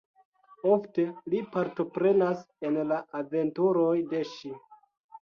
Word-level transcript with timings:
Ofte 0.75 1.03
li 1.33 1.41
partoprenas 1.55 2.41
en 2.69 2.79
la 2.91 2.97
aventuroj 3.19 3.93
de 4.15 4.23
ŝi. 4.31 4.51